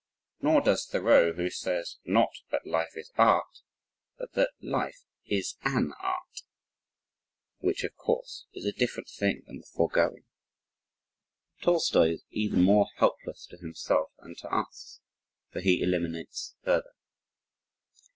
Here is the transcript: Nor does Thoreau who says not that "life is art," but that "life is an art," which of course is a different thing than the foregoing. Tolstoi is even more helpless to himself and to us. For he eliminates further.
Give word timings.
Nor 0.41 0.61
does 0.61 0.87
Thoreau 0.87 1.31
who 1.33 1.51
says 1.51 1.97
not 2.05 2.31
that 2.49 2.65
"life 2.65 2.97
is 2.97 3.11
art," 3.19 3.59
but 4.17 4.33
that 4.33 4.49
"life 4.59 5.03
is 5.27 5.57
an 5.61 5.93
art," 6.01 6.41
which 7.59 7.83
of 7.83 7.95
course 7.97 8.47
is 8.51 8.65
a 8.65 8.71
different 8.71 9.09
thing 9.09 9.43
than 9.45 9.57
the 9.59 9.67
foregoing. 9.67 10.25
Tolstoi 11.61 12.13
is 12.15 12.25
even 12.31 12.63
more 12.63 12.87
helpless 12.95 13.45
to 13.51 13.57
himself 13.57 14.09
and 14.17 14.35
to 14.39 14.51
us. 14.51 15.01
For 15.51 15.59
he 15.59 15.83
eliminates 15.83 16.55
further. 16.63 16.95